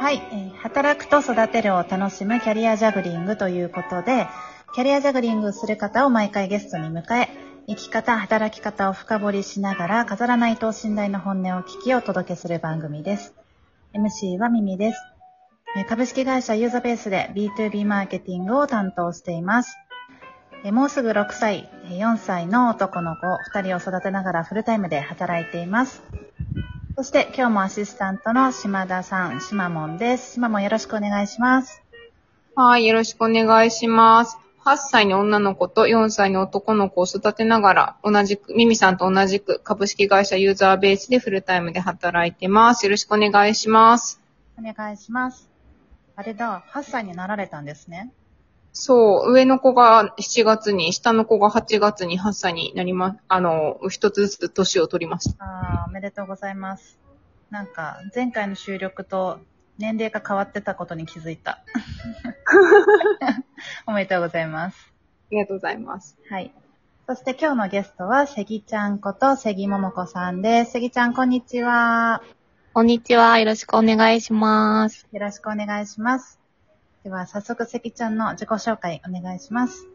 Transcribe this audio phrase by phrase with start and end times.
[0.00, 4.28] はい、えー働くと育てるを楽しむキャリアジャグリングということで、
[4.74, 7.28] キャリアジャグリングする方を毎回ゲストに迎え、
[7.66, 13.34] 生き方、働き方を深掘りしながら、飾らない等身大の本音を聞きお届けする番組です。
[13.92, 15.02] MC はミミです。
[15.76, 19.76] え株式会社ユーザベースで B2B マーケティングを担当しています。
[20.64, 26.02] えもうすぐ6歳、4歳の男の子2人を育てながらフルタイムで働いています。
[26.98, 30.32] そして今日もアシスタントの島田さん、島門です。
[30.32, 31.80] 島門よろしくお願いします。
[32.56, 34.36] はい、よろしくお願いします。
[34.64, 42.84] 8歳の女の子と4歳の男の子を育てながら、同じく、ミミさんと同じく株式会社ユーザーベースでフルタイムで働いてます。
[42.84, 44.20] よろしくお願いします。
[44.58, 45.48] お願いします。
[46.16, 48.10] あれだ、8歳になられたんですね。
[48.72, 55.44] そう、上の子が7月に、下の子が8月に8歳になりま、あの、一つずつ年を取りました。
[55.44, 56.98] あーおめでとうございます。
[57.50, 59.40] なんか、前回の収録と
[59.78, 61.60] 年齢が変わってたことに気づいた。
[63.86, 64.92] おめでとうございます。
[64.92, 66.16] ありがとうございます。
[66.28, 66.52] はい。
[67.06, 70.72] そして今日のゲストは、せぎちゃんことせぎももこさんです。
[70.72, 72.22] せぎちゃん、こんにちは。
[72.74, 73.38] こんにちは。
[73.38, 75.06] よろしくお願いします。
[75.10, 76.37] よろしくお願いします。
[77.08, 79.88] では、早速、せぎちゃんの自己紹介お願いします。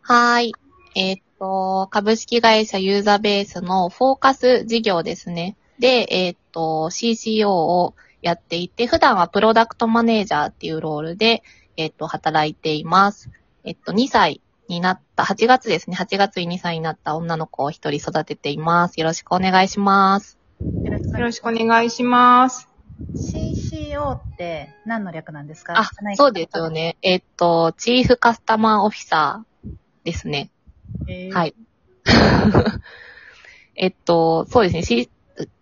[0.00, 0.54] はーい。
[0.96, 5.58] えーっと、株式会社ユーザーベースのフォーカス事業ですね。
[5.78, 11.42] で、えーっと、CCO をやっていて、普段はプロダクトマネージャーっていうロールで、
[11.76, 13.28] えーっと、働いています。
[13.64, 15.98] えっと、2歳になった、8月ですね。
[15.98, 18.98] 8月に2歳になった女の子を一人育てています。
[18.98, 20.38] よろしくお願いします。
[20.62, 22.67] よろしくお願いします。
[23.14, 25.78] CCO って何の略なんですか？
[25.78, 26.70] あ、そうですよ。
[26.70, 26.96] ね。
[27.02, 29.68] えーっと、チーフカスタマーオフィサー
[30.04, 30.50] ですね。
[31.08, 31.54] えーはい。
[33.76, 34.82] えっと、そうですね。
[34.82, 35.10] し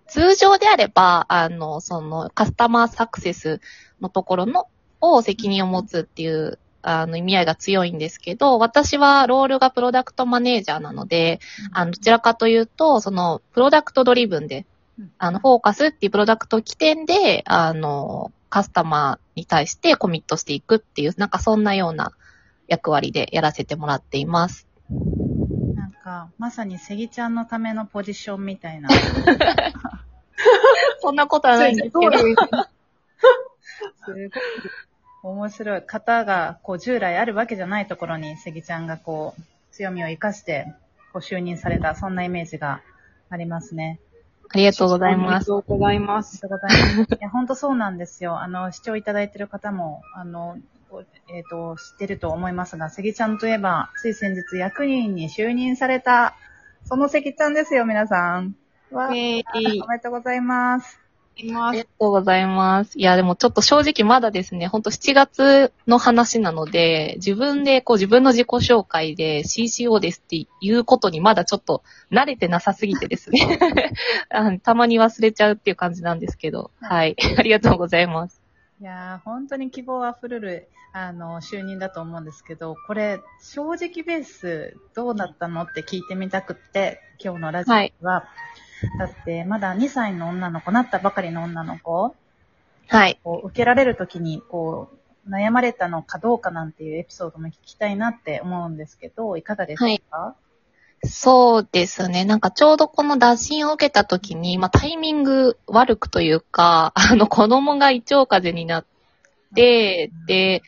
[0.08, 3.60] 通常であれば、あの、その、カスタマーサクセス
[4.00, 4.66] のところの、
[5.00, 11.40] を責任を持つっていう、あの、意味合いが強いんですけど、私はロールがプロダクトマネージャーなので、
[11.72, 14.64] あの、どちらかというと、その、プロダクトドリブンで、
[15.18, 22.12] あの、フォーカスっていうプロダクト起点で、あの、カスタマーに対してコミットしていくっていう、なんかそんなような
[22.68, 24.66] 役割でやらせてもらっています。
[25.74, 28.88] なんか、まさにセギちゃんのためのポジションみたいな。
[31.00, 32.18] そんなことはないんですけど。
[32.18, 32.34] す
[34.06, 34.30] ごい
[35.22, 35.82] 面白い。
[35.82, 39.42] 方が、こう、従来あるわけじゃないところに、セギちゃんがこう、
[39.72, 40.72] 強みを活かして、
[41.12, 42.80] こう、就任された、そんなイメージが
[43.28, 43.98] ありますね。
[44.50, 45.52] ありがとうございます。
[45.52, 46.40] ありがとうございまありす。
[46.42, 47.14] がとうございます。
[47.14, 48.40] いや、本当そうなんですよ。
[48.40, 50.58] あの、視聴いただいている方も、あの、
[51.28, 56.36] えっ、と、知ってると思いますが、セギちゃんといえば、つい先日役員に就任された、
[56.84, 58.54] そのセギちゃんですよ、皆さん。
[58.90, 59.44] わえー、
[59.84, 61.05] おめでとうございます。
[61.36, 61.84] いますありが。
[61.84, 62.98] とうございます。
[62.98, 73.58] いや、でもちょっと正直まだですね、ほんと7月の話なので、自分でこう自分の自己紹介で CCO ですっていうことにまだちょっと慣れてなさすぎてですね。
[74.62, 77.16] たまに忘れちゃうっていう感じなんですけど、はい。
[77.38, 78.40] ありがとうございます。
[78.80, 87.92] いやー、本当に希望あふれる、あの、就任だと思うんですけど、これ、正直ベース、どうだったのって聞いてみたくって、今日のラジオは、はい
[88.98, 92.14] だって、まだ2歳の女の子、なったばかりの女の子、
[92.88, 93.18] はい。
[93.24, 94.90] こう受けられるときに、こ
[95.26, 100.36] う、悩まれたのかどうかなんていうエピソードも聞きたいなって思うんですけど、いかがですか、
[101.04, 102.24] そうですね。
[102.24, 108.86] なんかちょうどこの打診を受けた時に、まあタイミング悪くというか、あの子供が胃腸風邪になっ
[109.54, 110.62] て、で、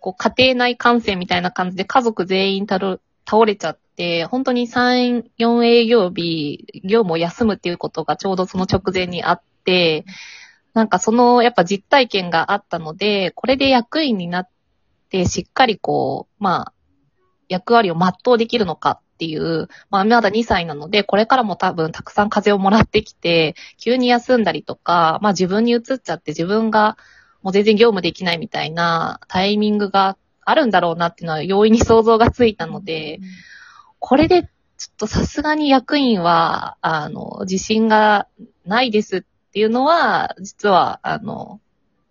[0.00, 10.06] こう家庭内感染みたいな感じで家族全員たる倒れちゃって、本当に3、4営業日、業務を休むっていうことがちょうどその直前にあって、
[10.72, 14.48] なんかそのやっぱ実体験があったので、これで役員になっ
[15.10, 16.72] てしっかりこう、まあ、
[17.50, 26.96] 役割を全うできるのかっていう、まあまだ2歳なので、これからも多分たくさん風邪をもらってきて、急に休んだりとか、まあ自分に移っちゃって自分が
[27.42, 33.20] もう全然業務できないみたいなタイミングがあるんだろうなっていうのは容易に想像がついたので、
[34.00, 34.48] これでちょ
[34.92, 38.26] っとさすがに役員は、あの、自信が
[38.64, 41.60] ないですっていうのは、実は、あの、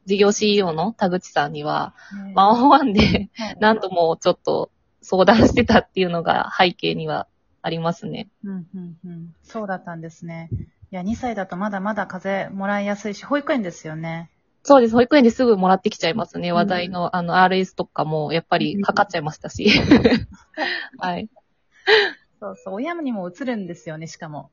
[0.06, 1.94] 事業 CEO の田口さんには、
[2.25, 4.71] ねワンオンワンではい何度もちょっと
[5.01, 7.27] 相談してたっていうのが背景には
[7.62, 8.30] ありますね。
[8.44, 10.50] うんうんうん、そうだったんですね。
[10.92, 14.31] いや、2歳だとまだまだ風邪もらいやすいし、保育園ですよね。
[14.63, 14.94] そうです。
[14.94, 16.51] 保育園ですぐもらってきちゃいますね。
[16.51, 19.69] 話題の、あの、RS とかも、やっぱりかかっちゃいましたし。
[20.97, 21.30] はい。
[22.39, 24.51] そうそう、親にも移るんですよね、しかも。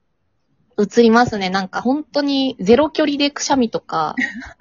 [0.78, 1.48] 映りますね。
[1.48, 4.14] なんか本当にゼロ距離でくしゃみとか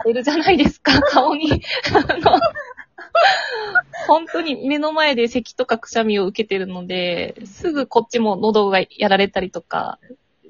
[0.06, 1.62] 出るじゃないですか、 顔に。
[1.94, 2.40] あの
[4.08, 10.00] 本当に目の前で咳とかくしゃみを受けてるので、すぐこっちも喉がやられたりとか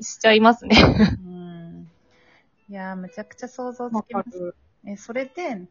[0.01, 0.78] しちゃいますね。
[1.25, 1.89] うん。
[2.69, 4.56] いやー、むちゃくちゃ想像つきます。
[4.86, 5.62] え、それで、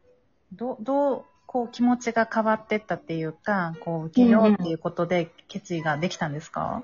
[0.51, 6.83] ど、どう、こう気持ちが変わってったっていうか、こう受けようっていうことで決意ができたんですか、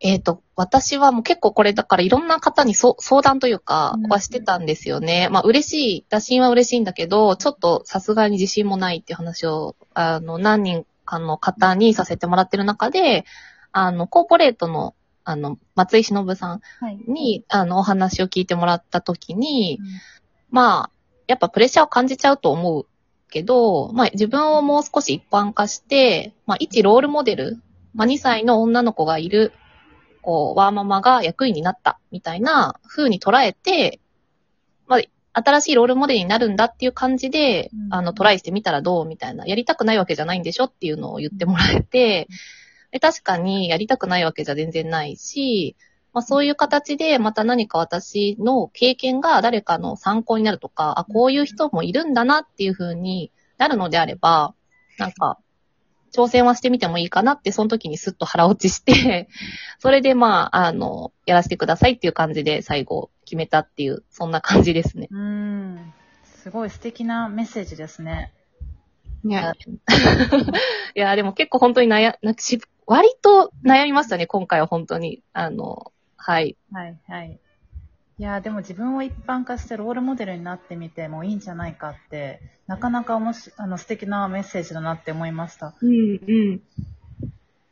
[0.00, 5.28] えっ、と、私はもう結構これだからいろんな方にそ相談というかうんはしてたんですよね。
[5.30, 13.24] まあ嬉しい、打診は嬉しいんだけど、ちょっとさすがに自信もないっていう話を、あの、何人かの方にさせてもらってる中で、
[13.72, 14.94] あの、コーポレートの、
[15.24, 16.98] あの、松井忍さんはい。
[17.08, 19.86] に、あの、お話を聞いてもらった時に、うん
[20.54, 20.90] まあ、
[21.26, 22.86] やっぱプレッシャーを感じちゃうと思う
[23.34, 27.60] けど、まあ自分をもう少し一般化して、まあ一ロールモデル、
[27.92, 29.52] まあ2歳の女の子がいる、
[30.22, 33.98] こう、ワーママが役員になったみたいな風に捉えて、
[34.86, 35.00] まあ
[35.32, 37.94] 新しいロールモデルになるんだっていう感じで、うん。
[37.94, 42.28] あの、トライしてみたらどうみたいな、やりたくないわけじゃないんでしょっていうのを言ってもらえて、
[42.92, 45.74] で確かにやりたくないわけじゃ全然ないし、
[46.14, 54.54] まあそういう形でまた何か私の経験が誰かの参考になるとか、あ、こういう人もいるんだなっていう風になるのであれば、
[54.96, 55.38] なんか、
[56.14, 59.28] 挑戦はしてみてもいいかなって、その時にスッと腹落ちして、
[59.80, 65.08] それでまあ、あの、やらせてくださいっていう感じで最後決めたっていう、そんな感じですね。
[65.10, 65.92] うん。
[66.24, 68.32] すごい素敵なメッセージですね。
[69.24, 69.52] ね。
[70.94, 75.22] いや、でも結構本当に悩、なんかし割と悩みましたね、今回は本当に。
[75.32, 75.92] あの、
[76.26, 76.56] はい。
[76.72, 77.38] はい、はい。
[78.18, 85.74] いやーでも自分を一般化してロールモデルになってみてもいいんじゃないかって、なかなかおもしあの素敵なメッセージだなって思いました。
[85.78, 86.62] うん、うん。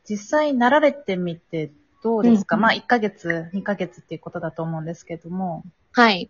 [0.07, 1.71] 実際なられてみて
[2.03, 5.63] どうですか、うんまあ1ヶ月、2ヶ月っていうことだと思うんですけども。
[5.91, 6.29] はい。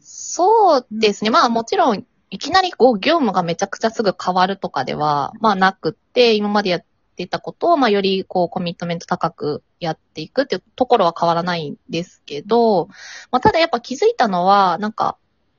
[0.00, 1.30] そうですね。
[1.30, 6.84] まあもちろん、いきなりこう業務がめちゃくちゃすぐ変わるとかでは、まあなくって、今までやっ
[7.24, 12.86] てたことを、まあよりこうコミットメント高くやっていくっていうところは変わらないんですけど、
[13.30, 15.16] まあただやっぱ気づいたのは、なんか、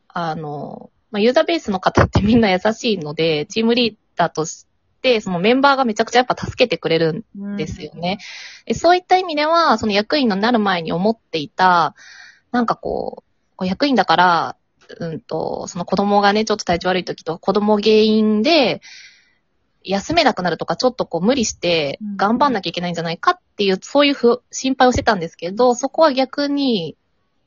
[0.08, 4.66] あの、まあユーザーベースの方ってみんな優しいので、チームリーダーとし
[5.02, 8.20] て、そのメンバーがめちゃくちゃやっぱ助けてくれるんですよね。
[8.66, 11.96] でそういった意味では、その役員になる前に思っていた、
[12.52, 14.56] なんかこう、こう役員だから、
[15.00, 18.82] うんと、その子供がね、ちょっと体調悪い時と子供原因で、
[19.84, 22.18] 休めなくなるとか、ちょっとこう無理してうん。
[22.18, 26.98] 頑張んなきゃいけないんじゃないかっていう、そういうふ心配をしてたんですけど、そこは逆に、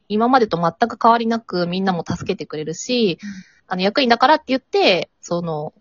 [0.08, 3.28] 今までと全く変わりなくみんなも助けてくれるし、うん。
[3.66, 5.72] あの役員だからって言って、その、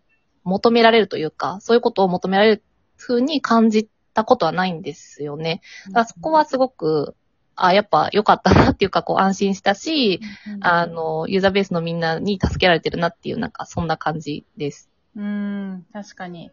[0.43, 2.63] 求められるというか、そういうことを求められる
[2.97, 5.61] 風に感じたことはないんですよね。
[5.87, 7.15] だからそこはすごく、
[7.55, 10.21] あ、やっぱ良かったなっていうか、こう安心したし、
[10.55, 14.89] うん、あの、ユーザーベースのみんなに助けられてるなっていう、なんかそんな感じです。
[15.15, 16.51] うん、確かに。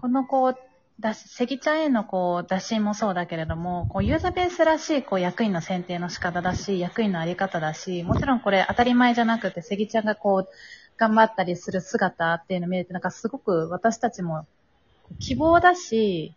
[0.00, 0.56] このこう、
[1.00, 10.48] だし、セギちゃんへのこう、打診もそうだけれども、こう、ユーザーベースらしい、こう、役員の選定の仕方だし、役員のあり方だし、もちろんこれ当たり前じゃなくて、セギちゃんがこう、
[10.96, 14.46] 頑張ったりする姿っていうのを見れて、なんかすごく私たちも
[15.20, 16.34] 希望だし、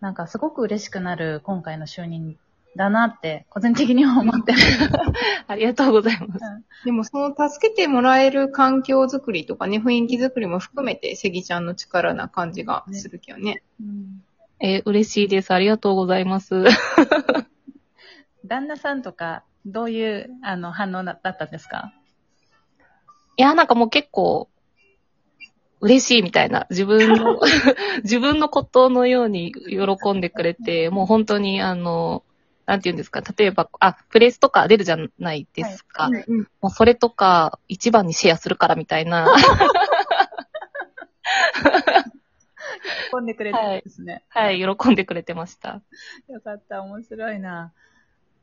[0.00, 2.38] なんかすごく嬉しくなる今回の就任
[2.76, 4.78] だなって、個人的には思ってます。
[5.48, 6.40] ありがとうございます。
[6.84, 13.62] でもその助けてもらえる環境づくりとかね、雰囲気づくりも含めて、セギちゃんの力な感じがするけどね。
[13.80, 14.22] うん
[14.58, 15.52] えー嬉しいです。
[15.52, 16.64] ありがとうございます。
[18.44, 21.92] 旦那さんとか、どういう、あの、反応だだったんですか？
[23.36, 24.48] いや、なんかもう結構、
[25.80, 27.38] 嬉しいみたいな、自分の、
[28.02, 32.22] 自分のことのように喜んでくれて、もう本当に、あの、
[32.66, 36.04] なんて言うんですか、例えば、あ、プレスとか出るじゃないですか。
[36.04, 39.28] はいうんもうそれとか、一番にシェアするからみたいな。
[43.10, 44.24] 喜んでくれてるんですね。
[44.28, 45.80] はい、喜んでくれてました。
[46.28, 47.72] よかった、面白いな。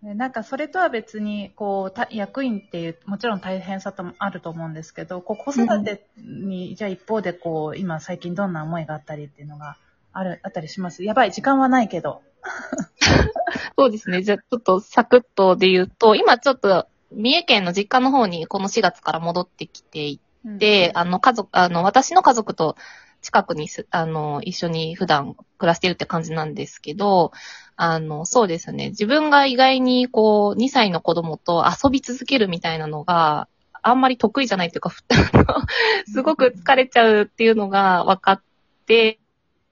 [0.01, 9.75] ねなんかそれとは別に、こう、た役員っていう、もちろん大変さともあると思うんですけど、こう子育てに、じゃあ一方でこう、今最近どんな思いがあったりっていうのが
[10.13, 11.03] ある、あったりします？
[11.03, 12.22] やばい、時間はないけど。
[13.78, 14.22] そうですね。
[14.22, 22.76] じゃあ、ちょっとサクッとで言うと、今ちょっと、三重県の実家の方にこの4月から戻ってきていうんて、あの、家族、あの、私の家族と
[23.22, 27.32] 近くにす、あの、一緒に普段暮らしてるって感じなんですけど、
[27.76, 28.90] あの、そうですね。
[28.90, 33.48] 自分が意外にこう、2歳の子供と遊び続けるみたいなのが、
[33.82, 34.92] あんまり得意じゃないっていうか、
[36.06, 38.42] すごく疲れちゃうっていうのが分かっ
[38.86, 39.20] て、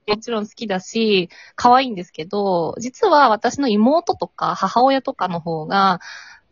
[0.06, 6.00] もちろん好きだし、可愛いんですけど、実は私の妹とか母親とかの方が、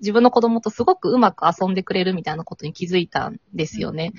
[0.00, 4.12] 自分の子供とすごくうまく遊んでくれるみたいなことに気づいたんですよね。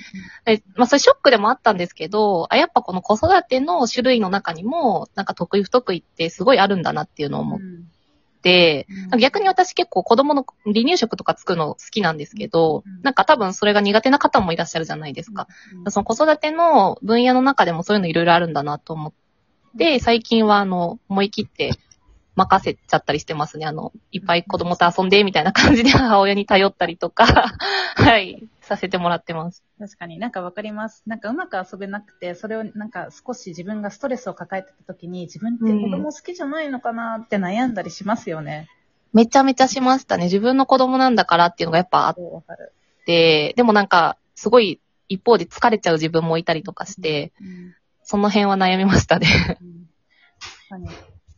[0.46, 15.48] でまあ、それショックでもあったんですけど、あ、やっぱこの子育ての種類の中にも、なんか得意不得意ってすごいあるんだなっていうのを思って、うん逆に私結構子供の離乳食とか作るの好きなんですけどうん、なんか多分それが苦手な方もいらっしゃるじゃないですか。
[15.90, 19.14] その子育ての分野の中でもそういうのいろいろあるんだなと思っ
[19.78, 21.72] て、最近はあの、思い切って
[22.36, 23.66] 任せちゃったりしてますね。
[23.66, 27.26] あの、いっぱい子供と遊んで、みたいな感じで母親に頼ったりとか、
[27.96, 29.64] はい、させてもらってます。
[29.80, 31.04] 確かになんかわかります。
[31.06, 38.70] なんかうまく遊べなくて、それをなんか少し自分がストレスを抱えてた時に、自分って子供好きじゃないのかなって悩んだりしますよね。
[39.14, 40.26] めちゃめちゃしましたね。
[40.26, 42.72] 自分の子供なんだからっていうのがやっぱあっそうわかる。
[43.06, 49.58] て、でもなんか、すごい一方で疲れちゃう自分もいたりとかして、うんその辺は悩みましたね。
[49.62, 50.86] うん。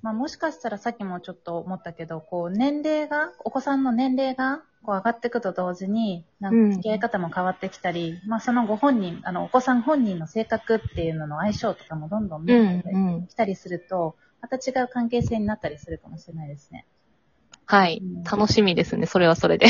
[0.02, 13.28] まあもしかしたらさっきもちょっと思ったけど、こう年齢が、お子さんの年齢がこう上がっていくと同時に、なんか付き合い方も変わってきたり、まあそのご本人、あのお子さん本人の性格っていうのの相性とかもどんどん見えてうん。
[13.28, 16.86] きたりすると、また違う関係性になったりするかもしれないですね。
[17.66, 18.24] はいうん。
[18.24, 19.06] 楽しみですね。
[19.06, 19.68] それはそれで。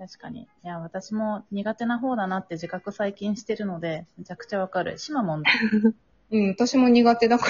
[0.00, 0.40] うん確かに。
[0.40, 4.98] いや、私も苦手な方だなって自覚最近してるので、めちゃくちゃわかる。
[4.98, 5.50] シマモンだ。
[6.32, 7.46] うん、私も苦手だか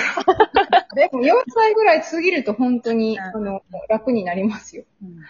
[0.57, 0.85] ら。
[0.97, 4.85] でも4歳ぐらい過ぎると本当に、うんあの、楽になりますよ。
[5.02, 5.21] うん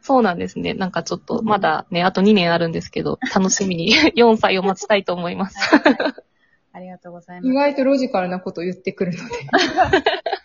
[0.00, 0.72] そうなんですね。
[0.72, 5.58] なんかちょっと、まだね、あと2年あるんですけど、楽しみに 4歳を待ちたいと思います。
[6.72, 7.48] ありがとうございます。
[7.48, 9.34] 意外とロジカルなことを言ってくるので。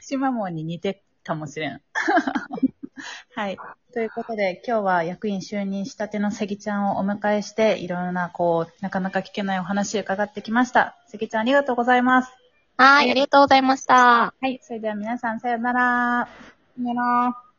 [0.02, 1.82] シマモンに似てかもしれん。
[3.36, 3.58] はい。
[3.94, 10.96] ということで、今日は役員就任したての関ぎちゃんをお迎えして、いろいろな、こう、なかなか聞けないお話を伺ってきました。
[11.08, 12.32] 関ぎちゃんありがとうございます。
[12.78, 14.34] はい、ありがとうございました。
[14.40, 14.60] はい。
[14.64, 16.28] それでは皆さん、さようなら。
[16.78, 17.53] なら